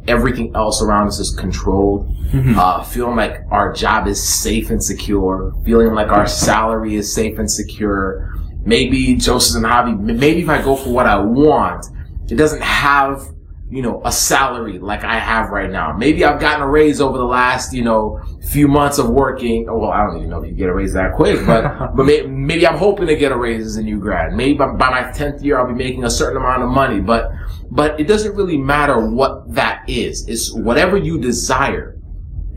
everything 0.06 0.52
else 0.54 0.80
around 0.80 1.08
us 1.08 1.18
is 1.18 1.30
controlled, 1.44 2.06
Mhm. 2.32 2.56
uh, 2.56 2.82
feeling 2.84 3.16
like 3.16 3.34
our 3.50 3.72
job 3.72 4.06
is 4.06 4.22
safe 4.22 4.70
and 4.70 4.80
secure, 4.82 5.52
feeling 5.64 5.92
like 6.00 6.10
our 6.18 6.26
salary 6.28 6.94
is 6.94 7.12
safe 7.12 7.40
and 7.40 7.50
secure. 7.50 8.30
Maybe 8.64 9.16
Joseph 9.16 9.56
and 9.56 9.66
Javi, 9.66 9.98
maybe 10.24 10.40
if 10.42 10.48
I 10.48 10.62
go 10.62 10.76
for 10.76 10.90
what 10.90 11.06
I 11.06 11.18
want, 11.18 11.84
it 12.30 12.36
doesn't 12.36 12.62
have, 12.62 13.20
you 13.70 13.82
know, 13.82 14.00
a 14.04 14.10
salary 14.10 14.78
like 14.78 15.04
I 15.04 15.18
have 15.18 15.50
right 15.50 15.70
now. 15.70 15.94
Maybe 15.96 16.24
I've 16.24 16.40
gotten 16.40 16.62
a 16.62 16.68
raise 16.68 17.00
over 17.00 17.18
the 17.18 17.24
last, 17.24 17.74
you 17.74 17.84
know, 17.84 18.20
few 18.50 18.66
months 18.66 18.98
of 18.98 19.10
working. 19.10 19.68
Oh 19.68 19.78
well, 19.78 19.90
I 19.90 20.06
don't 20.06 20.16
even 20.18 20.30
know 20.30 20.42
if 20.42 20.48
you 20.48 20.56
get 20.56 20.68
a 20.68 20.74
raise 20.74 20.94
that 20.94 21.14
quick, 21.14 21.44
but, 21.44 21.92
but 21.96 22.04
may, 22.04 22.22
maybe 22.22 22.66
I'm 22.66 22.78
hoping 22.78 23.06
to 23.08 23.16
get 23.16 23.30
a 23.30 23.36
raise 23.36 23.66
as 23.66 23.76
a 23.76 23.82
new 23.82 23.98
grad. 24.00 24.32
Maybe 24.32 24.54
by, 24.54 24.72
by 24.72 24.90
my 24.90 25.02
10th 25.10 25.42
year, 25.44 25.58
I'll 25.58 25.66
be 25.66 25.74
making 25.74 26.04
a 26.04 26.10
certain 26.10 26.38
amount 26.38 26.62
of 26.62 26.70
money, 26.70 27.00
but, 27.00 27.30
but 27.70 28.00
it 28.00 28.04
doesn't 28.04 28.34
really 28.34 28.56
matter 28.56 29.10
what 29.10 29.54
that 29.54 29.84
is. 29.86 30.26
It's 30.28 30.52
whatever 30.52 30.96
you 30.96 31.20
desire 31.20 31.98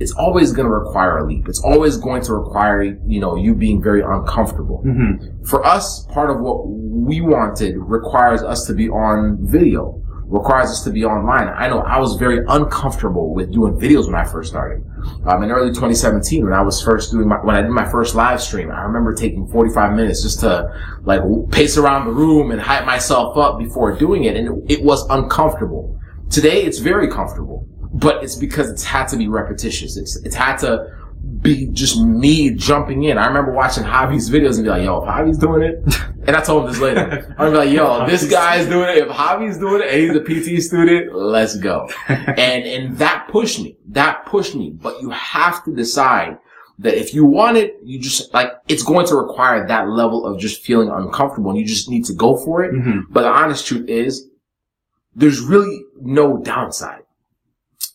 it's 0.01 0.13
always 0.13 0.51
going 0.51 0.65
to 0.68 0.74
require 0.74 1.20
a 1.20 1.27
leap. 1.27 1.48
It's 1.48 1.62
always 1.62 1.96
going 1.96 2.24
to 2.24 2.34
require, 2.34 2.82
you 3.06 3.20
know, 3.20 3.36
you 3.36 3.53
being 3.53 3.84
very 3.84 4.01
uncomfortable. 4.01 4.82
Mhm. 4.84 5.48
For 5.48 5.63
us, 5.63 6.06
part 6.08 6.32
of 6.32 6.39
what 6.39 6.68
we 6.68 7.22
wanted 7.22 7.75
requires 7.77 8.41
us 8.41 8.65
to 8.65 8.74
be 8.74 8.89
on 8.89 9.38
video, 9.41 10.01
requires 10.31 10.69
us 10.69 10.83
to 10.85 10.89
be 10.89 11.03
online. 11.03 11.50
I 11.50 11.67
know 11.67 11.81
I 11.81 12.00
was 12.00 12.15
very 12.15 12.39
uncomfortable 12.47 13.33
with 13.33 13.51
doing 13.51 13.73
videos 13.73 14.05
when 14.05 14.15
I 14.15 14.23
first 14.23 14.50
started. 14.50 14.83
Um, 15.25 15.43
in 15.43 15.51
early 15.51 15.69
2017, 15.69 16.45
when 16.45 16.53
I 16.53 16.61
was 16.61 16.81
first 16.81 17.11
doing 17.11 17.27
my, 17.27 17.35
when 17.43 17.55
I 17.55 17.61
did 17.61 17.71
my 17.71 17.89
first 17.89 18.15
live 18.15 18.41
stream, 18.41 18.71
I 18.71 18.81
remember 18.81 19.13
taking 19.13 19.45
45 19.47 19.93
minutes 19.93 20.23
just 20.23 20.39
to 20.39 20.71
like 21.03 21.21
pace 21.51 21.77
around 21.77 22.07
the 22.07 22.13
room 22.13 22.51
and 22.51 22.61
hype 22.61 22.85
myself 22.85 23.38
up 23.38 23.59
before 23.59 23.97
doing 23.97 24.23
it. 24.23 24.38
And 24.38 24.47
it, 24.47 24.79
it 24.79 24.83
was 24.83 25.05
uncomfortable. 25.09 26.00
Today, 26.29 26.63
it's 26.63 26.79
very 26.79 27.09
comfortable 27.09 27.67
but 27.93 28.23
it's 28.23 28.35
because 28.35 28.69
it's 28.69 28.85
had 28.85 29.05
to 29.05 29.17
be 29.17 29.27
repetitious. 29.27 29.97
It's 29.97 30.15
it's 30.23 30.33
had 30.33 30.55
to 30.59 30.88
be 31.41 31.67
just 31.67 32.00
me 32.00 32.51
jumping 32.51 33.03
in. 33.03 33.17
I 33.17 33.25
remember 33.27 33.51
watching 33.51 33.83
Javi's 33.83 34.29
videos 34.29 34.55
and 34.55 34.63
be 34.63 34.69
like, 34.69 34.83
yo, 34.83 35.01
if 35.01 35.10
Javi's 35.10 35.38
doing 35.38 35.63
it, 35.63 35.83
and 36.27 36.36
I 36.36 36.41
told 36.41 36.63
him 36.63 36.71
this 36.71 36.81
later. 36.81 37.36
I'm 37.38 37.53
like, 37.53 37.71
yo, 37.71 38.05
this 38.05 38.29
guy's 38.29 38.67
doing 38.67 38.89
it. 38.89 38.98
If 39.00 39.10
Javi's 39.10 39.57
doing 39.57 39.81
it 39.81 39.89
and 39.89 40.01
he's 40.01 40.55
a 40.55 40.60
PT 40.60 40.63
student, 40.63 41.15
let's 41.15 41.55
go. 41.57 41.89
and, 42.07 42.65
and 42.65 42.98
that 42.98 43.27
pushed 43.29 43.60
me. 43.60 43.77
That 43.89 44.25
pushed 44.25 44.55
me. 44.55 44.71
But 44.71 45.01
you 45.01 45.10
have 45.10 45.63
to 45.65 45.75
decide 45.75 46.38
that 46.79 46.95
if 46.95 47.13
you 47.13 47.25
want 47.25 47.57
it, 47.57 47.77
you 47.83 48.00
just 48.00 48.33
like, 48.33 48.51
it's 48.67 48.83
going 48.83 49.07
to 49.07 49.15
require 49.15 49.67
that 49.67 49.89
level 49.89 50.25
of 50.25 50.39
just 50.39 50.63
feeling 50.63 50.89
uncomfortable 50.89 51.51
and 51.51 51.60
you 51.60 51.65
just 51.65 51.89
need 51.89 52.05
to 52.05 52.13
go 52.13 52.38
for 52.38 52.63
it. 52.63 52.74
Mm-hmm. 52.74 53.12
But 53.12 53.21
the 53.21 53.29
honest 53.29 53.65
truth 53.65 53.88
is, 53.88 54.27
there's 55.15 55.41
really 55.41 55.83
no 56.00 56.38
downside. 56.38 57.01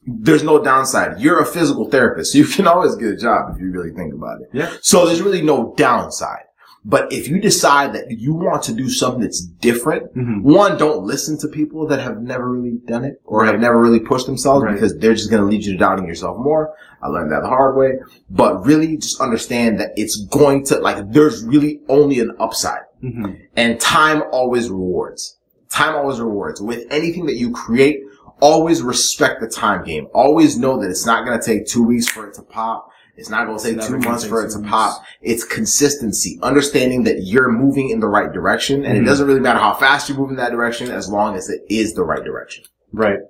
There's 0.07 0.43
no 0.45 0.63
downside. 0.63 1.21
You're 1.21 1.41
a 1.41 1.47
physical 1.47 1.91
therapist, 1.91 2.33
so 2.33 2.39
you 2.39 2.45
can 2.47 2.67
always 2.73 2.95
get 2.97 3.09
a 3.09 3.17
job 3.17 3.55
if 3.55 3.61
you 3.61 3.71
really 3.71 3.91
think 3.93 4.15
about 4.15 4.41
it. 4.41 4.49
Yeah. 4.53 4.73
So 4.81 5.05
there's 5.07 5.23
really 5.23 5.43
no 5.43 5.75
downside. 5.77 6.43
But 6.89 7.13
if 7.13 7.27
you 7.27 7.41
decide 7.41 7.93
that 7.95 8.13
you 8.13 8.33
want 8.33 8.63
to 8.65 8.73
do 8.73 8.89
something 8.89 9.21
that's 9.23 9.41
different, 9.41 10.15
Mhm. 10.17 10.43
one, 10.43 10.79
don't 10.79 11.03
listen 11.05 11.37
to 11.39 11.49
people 11.49 11.85
that 11.89 11.99
have 11.99 12.23
never 12.23 12.49
really 12.49 12.79
done 12.87 13.03
it 13.05 13.21
or 13.25 13.45
have 13.45 13.59
never 13.59 13.81
really 13.81 13.99
pushed 13.99 14.27
themselves 14.27 14.63
Right. 14.63 14.75
because 14.75 14.97
they're 14.97 15.15
just 15.15 15.29
going 15.29 15.43
to 15.43 15.49
lead 15.49 15.65
you 15.65 15.73
to 15.73 15.79
doubting 15.79 16.07
yourself 16.07 16.39
more. 16.39 16.71
I 17.03 17.09
learned 17.09 17.33
that 17.33 17.43
the 17.43 17.49
hard 17.49 17.77
way. 17.77 17.99
But 18.31 18.65
really 18.65 18.97
just 18.99 19.21
understand 19.21 19.81
that 19.81 19.95
it's 19.97 20.15
going 20.27 20.65
to, 20.67 20.79
like, 20.79 21.11
there's 21.11 21.45
really 21.45 21.81
only 21.89 22.21
an 22.21 22.31
upside. 22.39 22.83
Mm-hmm. 23.03 23.33
And 23.57 23.81
time 23.81 24.23
always 24.31 24.71
rewards. 24.71 25.37
Time 25.71 25.97
always 25.97 26.21
rewards. 26.21 26.61
With 26.63 26.87
anything 26.93 27.27
that 27.27 27.35
you 27.37 27.51
create, 27.51 28.01
always 28.41 28.83
respect 28.83 29.41
the 29.41 29.49
time 29.49 29.85
game. 29.85 30.09
Always 30.15 30.59
know 30.59 30.81
that 30.81 30.91
it's 30.91 31.07
not 31.07 31.25
going 31.25 31.39
to 31.39 31.45
take 31.45 31.67
two 31.67 31.83
weeks 31.83 32.09
for 32.09 32.29
it 32.29 32.35
to 32.35 32.43
pop. 32.43 32.89
It's 33.17 33.31
not 33.31 33.47
going 33.47 33.59
to 33.59 33.65
take 33.65 33.81
two 33.81 33.99
months 33.99 34.25
for 34.27 34.45
it 34.45 34.51
to 34.51 34.59
pop. 34.61 35.03
It's 35.23 35.43
consistency. 35.43 36.39
Understanding 36.43 37.05
that 37.05 37.23
you're 37.23 37.51
moving 37.51 37.89
in 37.91 38.01
the 38.01 38.09
right 38.09 38.31
direction. 38.31 38.85
And 38.85 38.99
Mhm. 38.99 39.03
it 39.03 39.05
doesn't 39.07 39.27
really 39.27 39.41
matter 39.41 39.59
how 39.59 39.73
fast 39.73 40.09
you 40.11 40.15
move 40.15 40.29
in 40.31 40.37
that 40.37 40.53
direction 40.53 40.91
as 40.91 41.09
long 41.09 41.35
as 41.35 41.49
it 41.49 41.61
is 41.71 41.95
the 41.95 42.05
right 42.05 42.23
direction. 42.23 42.65
Right. 42.93 43.21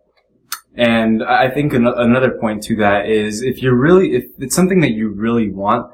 And 0.75 1.23
I 1.23 1.45
I 1.47 1.51
think 1.51 1.73
an- 1.73 1.87
another 1.87 2.33
point 2.33 2.63
to 2.65 2.77
that 2.77 3.09
is 3.09 3.43
if 3.43 3.63
you're 3.63 3.77
really, 3.77 4.15
if 4.15 4.25
it's 4.39 4.57
something 4.57 4.81
that 4.81 4.91
you 4.91 5.09
really 5.11 5.51
want, 5.53 5.87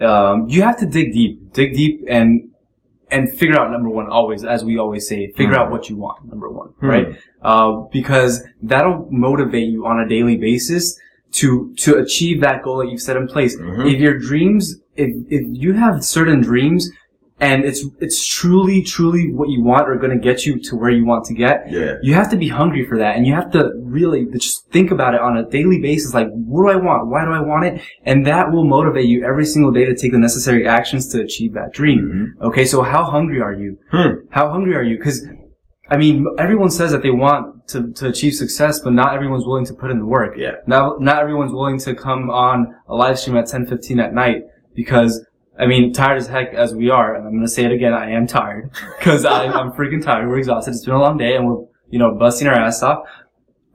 um, 0.00 0.46
you 0.48 0.62
have 0.62 0.78
to 0.78 0.86
dig 0.86 1.12
deep, 1.12 1.52
dig 1.52 1.74
deep 1.74 2.00
and, 2.08 2.48
and 3.14 3.22
figure 3.40 3.58
out 3.60 3.70
number 3.70 3.88
one, 3.98 4.06
always, 4.18 4.40
as 4.44 4.60
we 4.68 4.74
always 4.84 5.04
say, 5.10 5.20
figure 5.40 5.54
Hmm. 5.54 5.60
out 5.60 5.70
what 5.74 5.82
you 5.90 5.96
want, 6.04 6.18
number 6.32 6.48
one, 6.60 6.68
Hmm. 6.80 6.86
right? 6.94 7.08
Uh, 7.50 7.70
because 7.98 8.32
that'll 8.70 9.00
motivate 9.10 9.68
you 9.74 9.80
on 9.90 9.96
a 10.04 10.06
daily 10.08 10.36
basis 10.48 10.84
to, 11.38 11.72
to 11.84 11.90
achieve 12.04 12.40
that 12.46 12.62
goal 12.64 12.76
that 12.78 12.88
you've 12.90 13.00
set 13.08 13.16
in 13.16 13.26
place. 13.34 13.52
Mhm. 13.56 13.92
If 13.92 13.98
your 14.06 14.16
dreams, 14.18 14.62
if, 14.96 15.10
if 15.38 15.42
you 15.62 15.72
have 15.84 16.04
certain 16.04 16.40
dreams 16.50 16.90
and 17.40 17.64
it's, 17.64 17.84
it's 18.00 18.24
truly, 18.24 18.80
truly 18.82 19.32
what 19.32 19.48
you 19.48 19.62
want 19.62 19.88
or 19.88 19.96
going 19.96 20.16
to 20.16 20.22
get 20.22 20.46
you 20.46 20.58
to 20.60 20.76
where 20.76 20.90
you 20.90 21.04
want 21.04 21.24
to 21.26 21.34
get, 21.34 21.70
Yeah. 21.70 21.94
you 22.02 22.14
have 22.14 22.30
to 22.30 22.36
be 22.36 22.48
hungry 22.48 22.84
for 22.86 22.96
that 22.98 23.16
and 23.16 23.26
you 23.26 23.34
have 23.34 23.50
to 23.52 23.72
really 23.82 24.24
just 24.32 24.70
think 24.70 24.90
about 24.92 25.14
it 25.14 25.20
on 25.20 25.36
a 25.36 25.44
daily 25.48 25.80
basis 25.80 26.14
like 26.14 26.28
what 26.30 26.62
do 26.62 26.68
i 26.78 26.80
want? 26.80 27.08
Why 27.08 27.24
do 27.24 27.32
i 27.32 27.40
want 27.40 27.64
it? 27.64 27.82
And 28.04 28.24
that 28.26 28.52
will 28.52 28.64
motivate 28.64 29.06
you 29.06 29.24
every 29.24 29.44
single 29.46 29.72
day 29.72 29.84
to 29.84 29.94
take 29.96 30.12
the 30.12 30.18
necessary 30.18 30.66
actions 30.66 31.08
to 31.12 31.20
achieve 31.20 31.54
that 31.54 31.72
dream. 31.72 32.34
Okay 32.40 32.64
so 32.64 32.82
how 32.82 33.04
hungry 33.04 33.40
are 33.40 33.52
you? 33.52 33.78
Hmm. 33.90 34.26
how 34.30 34.48
hungry 34.50 34.74
are 34.76 34.82
you? 34.84 34.96
Because 34.96 35.26
i 35.90 35.96
mean 35.96 36.24
everyone 36.38 36.70
says 36.70 36.92
that 36.92 37.02
they 37.02 37.10
want 37.10 37.68
to, 37.68 37.92
to 37.94 38.08
achieve 38.08 38.34
success 38.34 38.78
but 38.80 38.92
not 38.92 39.14
everyone's 39.14 39.44
willing 39.44 39.66
to 39.66 39.74
put 39.74 39.90
in 39.90 39.98
the 39.98 40.06
work. 40.06 40.34
Yeah. 40.36 40.52
not, 40.66 41.00
not 41.00 41.18
everyone's 41.20 41.52
willing 41.52 41.78
to 41.80 41.94
come 41.94 42.30
on 42.30 42.74
a 42.88 42.94
live 42.94 43.18
stream 43.18 43.36
at 43.36 43.46
10 43.48 43.66
15 43.66 44.00
at 44.00 44.14
night 44.14 44.42
because 44.74 45.24
I 45.58 45.66
mean, 45.66 45.92
tired 45.92 46.18
as 46.18 46.26
heck 46.26 46.52
as 46.54 46.74
we 46.74 46.90
are, 46.90 47.14
and 47.14 47.26
I'm 47.26 47.34
gonna 47.34 47.48
say 47.48 47.64
it 47.64 47.72
again, 47.72 47.92
I 47.92 48.10
am 48.10 48.26
tired. 48.26 48.70
Cause 49.00 49.24
I, 49.24 49.46
I'm 49.46 49.72
freaking 49.72 50.02
tired, 50.02 50.28
we're 50.28 50.38
exhausted, 50.38 50.72
it's 50.72 50.84
been 50.84 50.94
a 50.94 51.00
long 51.00 51.16
day, 51.16 51.36
and 51.36 51.46
we're, 51.46 51.64
you 51.90 51.98
know, 51.98 52.14
busting 52.14 52.48
our 52.48 52.54
ass 52.54 52.82
off. 52.82 53.06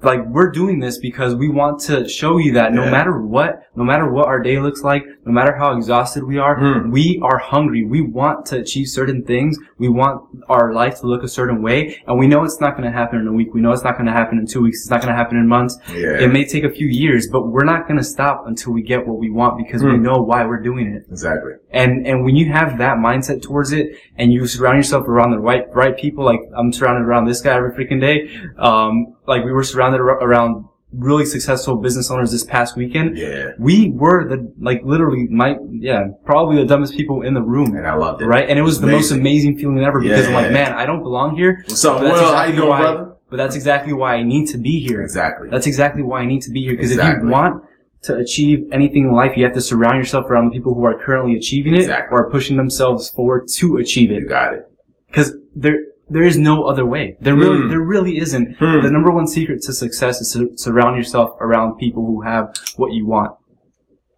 Like, 0.02 0.26
we're 0.28 0.50
doing 0.52 0.80
this 0.80 0.98
because 0.98 1.36
we 1.36 1.50
want 1.50 1.80
to 1.82 2.08
show 2.08 2.38
you 2.38 2.54
that 2.54 2.74
no 2.74 2.86
Yeah. 2.86 2.92
matter 2.92 3.22
what, 3.22 3.64
no 3.76 3.84
matter 3.84 4.10
what 4.10 4.28
our 4.28 4.40
day 4.40 4.60
looks 4.60 4.82
like, 4.84 5.06
no 5.26 5.32
matter 5.34 5.56
how 5.58 5.76
exhausted 5.76 6.24
we 6.24 6.38
are, 6.38 6.56
Hmm. 6.58 6.90
we 6.92 7.20
are 7.22 7.38
hungry. 7.38 7.84
We 7.84 8.02
want 8.02 8.46
to 8.48 8.58
achieve 8.60 8.88
certain 8.88 9.24
things. 9.24 9.58
We 9.78 9.90
want 9.90 10.22
our 10.48 10.74
life 10.74 11.00
to 11.02 11.08
look 11.08 11.24
a 11.24 11.28
certain 11.28 11.62
way, 11.62 11.98
and 12.08 12.18
we 12.18 12.28
know 12.28 12.44
it's 12.44 12.62
not 12.62 12.76
gonna 12.78 12.92
happen 12.92 13.20
in 13.20 13.28
a 13.28 13.34
week. 13.34 13.54
We 13.54 13.62
know 13.62 13.72
it's 13.72 13.84
not 13.84 13.98
gonna 13.98 14.12
happen 14.14 14.38
in 14.40 14.46
two 14.46 14.62
weeks. 14.62 14.82
It's 14.82 14.90
not 14.90 15.02
gonna 15.02 15.16
happen 15.16 15.38
in 15.38 15.48
months. 15.48 15.78
Yeah. 15.94 16.20
It 16.24 16.32
may 16.32 16.46
take 16.46 16.64
a 16.64 16.70
few 16.70 16.88
years, 16.88 17.28
but 17.30 17.48
we're 17.50 17.66
not 17.66 17.88
gonna 17.88 18.04
stop 18.04 18.46
until 18.48 18.74
we 18.74 18.82
get 18.82 19.06
what 19.08 19.20
we 19.20 19.30
want 19.30 19.58
because 19.58 19.84
we 19.84 19.92
Hmm. 19.98 20.04
know 20.04 20.22
why 20.22 20.46
we're 20.46 20.62
doing 20.62 20.88
it. 20.88 21.04
Exactly. 21.12 21.54
And 21.72 22.08
and 22.08 22.24
when 22.24 22.36
you 22.36 22.52
have 22.52 22.78
that 22.80 22.98
mindset 22.98 23.42
towards 23.42 23.74
it, 23.74 23.92
and 24.18 24.32
you 24.32 24.46
surround 24.48 24.78
yourself 24.78 25.08
around 25.08 25.32
the 25.32 25.40
right 25.40 25.66
right 25.74 25.96
people, 25.98 26.24
like 26.24 26.42
I'm 26.58 26.72
surrounded 26.72 27.06
around 27.06 27.26
this 27.26 27.42
guy 27.42 27.54
every 27.56 27.72
freaking 27.72 28.00
day. 28.02 28.30
Um, 28.58 29.14
like 29.30 29.46
we 29.46 29.52
were 29.52 29.64
surrounded 29.64 30.02
ar- 30.02 30.22
around 30.22 30.66
really 30.92 31.24
successful 31.26 31.76
business 31.78 32.10
owners 32.10 32.32
this 32.32 32.44
past 32.44 32.76
weekend. 32.76 33.16
Yeah. 33.16 33.52
We 33.60 33.92
were 33.92 34.28
the 34.28 34.52
like 34.60 34.82
literally 34.84 35.28
my 35.30 35.56
yeah 35.70 36.08
probably 36.26 36.58
the 36.58 36.66
dumbest 36.66 36.94
people 36.98 37.22
in 37.22 37.34
the 37.36 37.42
room. 37.44 37.76
And 37.78 37.86
I 37.88 37.94
loved 37.96 38.22
it. 38.24 38.26
Right, 38.26 38.50
and 38.50 38.58
it 38.58 38.64
was 38.64 38.82
the 38.82 38.88
most 38.88 39.12
Amazing. 39.12 39.58
feeling 39.60 39.80
ever 39.80 40.02
because 40.02 40.28
I'm 40.28 40.34
like, 40.34 40.52
man, 40.52 40.74
I 40.74 40.86
don't 40.86 41.04
belong 41.04 41.36
here. 41.38 41.64
What's 41.68 41.86
up, 41.86 42.00
but 42.00 42.06
that's 42.10 42.20
Will? 42.22 42.34
How 42.34 42.44
you 42.44 42.50
exactly 42.50 42.56
doing, 42.58 42.70
why- 42.70 42.82
brother? 42.82 43.16
But 43.30 43.38
that's 43.38 43.56
exactly 43.56 43.94
why 43.94 44.16
I 44.16 44.24
need 44.24 44.48
to 44.48 44.58
be 44.58 44.80
here. 44.80 45.04
Exactly. 45.04 45.50
That's 45.52 45.68
exactly 45.68 46.02
why 46.02 46.22
I 46.22 46.26
need 46.26 46.42
to 46.42 46.50
be 46.50 46.62
here. 46.64 46.72
Because 46.76 46.90
if 46.90 46.98
you 47.04 47.28
want 47.30 47.64
to 48.02 48.16
achieve 48.16 48.68
anything 48.72 49.04
in 49.04 49.12
life, 49.14 49.38
you 49.38 49.44
have 49.44 49.54
to 49.54 49.62
surround 49.62 49.98
yourself 50.00 50.26
around 50.32 50.46
the 50.48 50.52
people 50.52 50.74
who 50.74 50.84
are 50.84 50.98
currently 50.98 51.36
achieving 51.36 51.76
it 51.76 51.88
or 52.10 52.26
are 52.26 52.30
pushing 52.32 52.58
themselves 52.58 53.08
forward 53.12 53.48
to 53.50 53.78
achieve 53.78 54.10
You 54.10 54.18
it. 54.18 54.28
got 54.30 54.56
it. 54.56 54.62
Because 55.06 55.36
there, 55.56 55.78
there 56.10 56.24
is 56.24 56.38
no 56.38 56.64
other 56.64 56.86
way. 56.86 57.16
There 57.22 57.36
really, 57.36 57.62
Hmm. 57.62 57.70
there 57.70 57.82
really 57.82 58.18
isn't. 58.18 58.56
Hmm. 58.58 58.82
The 58.82 58.92
number 58.92 59.12
one 59.12 59.28
secret 59.28 59.62
to 59.64 59.74
success 59.74 60.22
is 60.22 60.34
to 60.34 60.58
surround 60.58 60.98
yourself 60.98 61.32
around 61.40 61.78
people 61.78 62.06
who 62.06 62.22
have 62.22 62.54
what 62.78 62.92
you 62.94 63.06
want, 63.06 63.32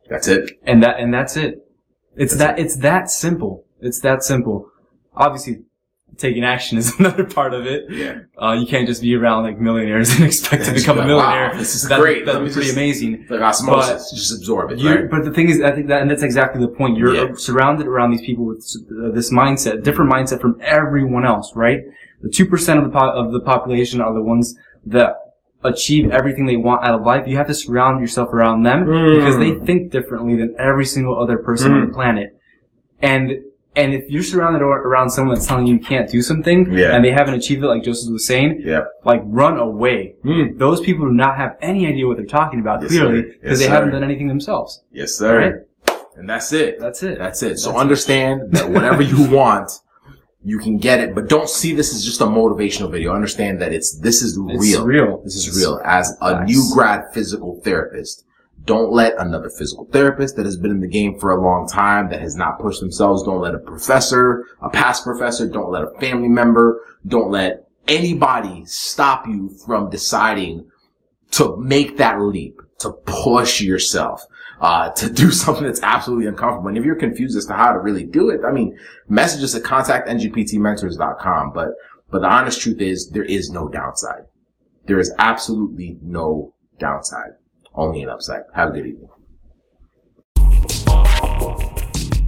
That's 0.10 0.27
it. 0.27 0.51
and 0.63 0.81
that, 0.83 1.00
and 1.00 1.13
that's 1.13 1.36
it. 1.38 1.60
It's 2.15 2.36
That's 2.36 2.55
that, 2.57 2.60
it's 2.60 2.75
that 2.77 3.10
simple. 3.10 3.65
It's 3.79 4.00
that 4.01 4.24
simple. 4.24 4.67
Obviously, 5.15 5.63
taking 6.21 6.43
action 6.43 6.77
is 6.77 6.93
another 6.99 7.25
part 7.25 7.53
of 7.53 7.65
it. 7.65 7.85
Yeah. 7.89 8.19
Uh, 8.41 8.53
you 8.53 8.65
can't 8.67 8.87
just 8.87 9.01
be 9.01 9.15
around 9.15 9.43
like 9.43 9.59
millionaires 9.59 10.09
and 10.15 10.23
expect 10.31 10.65
to 10.65 10.73
become 10.73 10.97
a 10.97 11.01
like, 11.01 11.09
wow, 11.09 11.29
millionaire. 11.29 11.57
this 11.57 11.75
is 11.75 11.89
That- 11.89 11.99
great. 11.99 12.25
That'd 12.25 12.41
be 12.47 12.53
pretty 12.53 12.67
just- 12.67 12.77
amazing. 12.77 13.25
Like 13.29 13.41
osmosis. 13.41 14.11
just 14.11 14.31
absorb 14.37 14.71
it, 14.71 14.79
You, 14.79 14.89
right? 14.89 15.09
But 15.11 15.25
the 15.25 15.31
thing 15.31 15.49
is, 15.49 15.61
I 15.61 15.71
think 15.71 15.87
that, 15.87 16.01
and 16.01 16.09
that's 16.09 16.23
exactly 16.23 16.61
the 16.61 16.67
point. 16.69 16.97
You're 16.97 17.13
Yeah. 17.15 17.33
surrounded 17.35 17.87
around 17.87 18.11
these 18.11 18.21
people 18.21 18.45
with 18.45 18.59
uh, 18.91 19.11
this 19.11 19.31
mindset, 19.33 19.83
different 19.83 20.11
mindset 20.11 20.39
from 20.39 20.57
everyone 20.61 21.25
else, 21.25 21.53
right? 21.55 21.81
The 22.21 22.29
two 22.29 22.45
percent 22.45 22.79
of 22.79 22.85
the 22.85 22.91
po- 22.97 23.11
of 23.11 23.31
the 23.33 23.39
population 23.41 23.99
are 23.99 24.13
the 24.13 24.21
ones 24.21 24.55
that 24.85 25.15
achieve 25.63 26.09
everything 26.11 26.45
they 26.47 26.57
want 26.57 26.83
out 26.83 26.95
of 26.99 27.05
life. 27.05 27.27
You 27.27 27.37
have 27.37 27.47
to 27.47 27.53
surround 27.53 27.99
yourself 28.01 28.29
around 28.33 28.63
them 28.63 28.85
Mm. 28.85 29.15
because 29.17 29.37
they 29.37 29.53
think 29.65 29.91
differently 29.91 30.35
than 30.35 30.55
every 30.57 30.85
single 30.85 31.19
other 31.19 31.37
person 31.37 31.71
on 31.73 31.81
Mm. 31.83 31.87
the 31.87 31.93
planet. 31.93 32.35
And 33.01 33.31
and 33.75 33.93
if 33.93 34.09
you're 34.09 34.23
surrounded 34.23 34.61
ar- 34.61 34.81
around 34.85 35.09
someone 35.09 35.35
that's 35.35 35.47
telling 35.47 35.65
you 35.67 35.75
you 35.75 35.79
can't 35.79 36.09
do 36.09 36.21
something, 36.21 36.71
Yeah. 36.71 36.93
and 36.95 37.03
they 37.05 37.11
haven't 37.11 37.35
achieved 37.35 37.63
it, 37.63 37.67
like 37.67 37.83
Joseph 37.83 38.11
was 38.11 38.25
saying, 38.27 38.61
yeah. 38.65 38.81
like 39.05 39.21
run 39.25 39.57
away. 39.57 40.15
Mm. 40.25 40.57
Those 40.57 40.81
people 40.81 41.05
do 41.07 41.13
not 41.13 41.37
have 41.37 41.57
any 41.61 41.87
idea 41.87 42.07
what 42.07 42.17
they're 42.17 42.25
talking 42.25 42.59
about, 42.59 42.81
Yes, 42.81 42.91
clearly, 42.91 43.21
because 43.23 43.37
Yes, 43.43 43.59
they 43.59 43.65
sir. 43.65 43.71
haven't 43.71 43.91
done 43.91 44.03
anything 44.03 44.27
themselves. 44.27 44.83
Yes, 44.91 45.13
sir. 45.15 45.37
Right? 45.39 45.55
And 46.17 46.29
that's 46.29 46.51
it. 46.51 46.79
That's 46.79 47.01
it. 47.03 47.17
That's 47.17 47.41
it. 47.41 47.57
So 47.59 47.69
That's 47.69 47.77
it. 47.77 47.81
understand 47.81 48.51
that 48.51 48.69
whatever 48.69 49.01
you 49.01 49.29
want, 49.37 49.71
you 50.43 50.57
can 50.57 50.77
get 50.77 50.99
it, 50.99 51.13
but 51.15 51.29
don't 51.29 51.47
see 51.47 51.73
this 51.73 51.93
as 51.93 52.03
just 52.03 52.19
a 52.19 52.25
motivational 52.25 52.91
video. 52.91 53.13
Understand 53.13 53.61
that 53.61 53.71
it's, 53.71 53.97
this 53.99 54.21
is 54.21 54.37
It's 54.49 54.61
real. 54.73 54.85
real. 54.85 55.21
This 55.23 55.35
is 55.35 55.47
It's 55.47 55.57
real. 55.57 55.79
As 55.85 56.17
a 56.19 56.31
facts. 56.39 56.51
new 56.51 56.63
grad 56.73 57.05
physical 57.13 57.61
therapist, 57.63 58.25
don't 58.65 58.91
let 58.91 59.18
another 59.18 59.50
physical 59.50 59.86
therapist 59.86 60.36
that 60.36 60.46
has 60.46 60.58
been 60.58 60.72
in 60.72 60.82
the 60.82 60.88
game 60.88 61.20
for 61.20 61.32
a 61.32 61.41
long 61.41 61.68
time, 61.68 62.10
that 62.10 62.22
has 62.22 62.36
not 62.36 62.60
pushed 62.60 62.80
themselves, 62.80 63.24
don't 63.24 63.41
let 63.41 63.56
a 63.56 63.60
professor, 63.60 64.46
a 64.62 64.70
past 64.70 65.03
professor, 65.03 65.48
don't 65.48 65.72
let 65.72 65.84
a 65.84 66.00
family 66.00 66.27
member, 66.27 66.82
don't 67.08 67.32
let 67.32 67.68
anybody 67.88 68.63
stop 68.65 69.27
you 69.27 69.50
from 69.65 69.89
deciding 69.89 70.70
to 71.32 71.56
make 71.58 71.98
that 71.98 72.22
leap, 72.22 72.62
to 72.80 72.91
push 73.06 73.62
yourself, 73.62 74.25
uh, 74.60 74.89
to 74.91 75.10
do 75.10 75.32
something 75.32 75.63
that's 75.63 75.82
absolutely 75.84 76.27
uncomfortable. 76.27 76.68
And 76.68 76.77
if 76.77 76.86
you're 76.86 76.96
confused 76.96 77.38
as 77.38 77.46
to 77.46 77.53
how 77.53 77.74
to 77.74 77.80
really 77.80 78.06
do 78.06 78.30
it, 78.30 78.41
I 78.46 78.51
mean, 78.51 78.77
message 79.08 79.44
us 79.44 79.56
at 79.56 79.63
contactngptmentors.com. 79.63 81.53
But, 81.53 81.70
but 82.12 82.22
the 82.22 82.27
honest 82.27 82.62
truth 82.62 82.82
is 82.82 83.10
there 83.10 83.24
is 83.24 83.50
no 83.50 83.70
downside. 83.70 84.24
There 84.86 85.00
is 85.00 85.13
absolutely 85.18 85.98
no 86.01 86.53
downside. 86.80 87.32
Only 87.73 88.03
an 88.03 88.09
upside. 88.09 88.43
Have 88.53 88.69
a 88.69 88.73
good 88.73 88.87
evening. 88.87 89.09